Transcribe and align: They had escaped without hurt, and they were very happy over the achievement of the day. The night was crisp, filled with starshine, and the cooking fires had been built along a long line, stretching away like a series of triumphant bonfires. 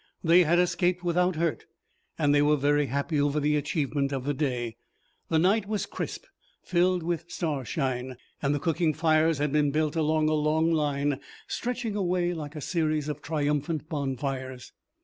They 0.23 0.45
had 0.45 0.57
escaped 0.57 1.03
without 1.03 1.35
hurt, 1.35 1.67
and 2.17 2.33
they 2.33 2.41
were 2.41 2.55
very 2.57 2.87
happy 2.87 3.21
over 3.21 3.39
the 3.39 3.55
achievement 3.55 4.11
of 4.11 4.23
the 4.23 4.33
day. 4.33 4.77
The 5.29 5.37
night 5.37 5.67
was 5.67 5.85
crisp, 5.85 6.25
filled 6.63 7.03
with 7.03 7.25
starshine, 7.29 8.17
and 8.41 8.55
the 8.55 8.59
cooking 8.59 8.95
fires 8.95 9.37
had 9.37 9.51
been 9.51 9.69
built 9.69 9.95
along 9.95 10.27
a 10.27 10.33
long 10.33 10.71
line, 10.71 11.19
stretching 11.47 11.95
away 11.95 12.33
like 12.33 12.55
a 12.55 12.61
series 12.61 13.09
of 13.09 13.21
triumphant 13.21 13.89
bonfires. 13.89 14.71